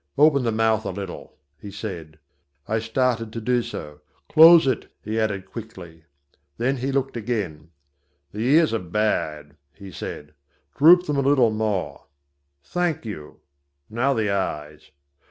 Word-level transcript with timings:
"Open 0.17 0.41
the 0.41 0.51
mouth 0.51 0.83
a 0.83 0.89
little," 0.89 1.37
he 1.59 1.69
said. 1.69 2.17
I 2.67 2.79
started 2.79 3.31
to 3.33 3.39
do 3.39 3.61
so. 3.61 4.01
"Close 4.29 4.65
it," 4.65 4.91
he 5.03 5.19
added 5.19 5.45
quickly. 5.51 6.05
Then 6.57 6.77
he 6.77 6.91
looked 6.91 7.15
again. 7.15 7.69
"The 8.31 8.39
ears 8.39 8.73
are 8.73 8.79
bad," 8.79 9.57
he 9.75 9.91
said; 9.91 10.33
"droop 10.75 11.05
them 11.05 11.17
a 11.17 11.21
little 11.21 11.51
more. 11.51 12.07
Thank 12.63 13.05
you. 13.05 13.41
Now 13.91 14.15
the 14.15 14.31
eyes. 14.31 14.89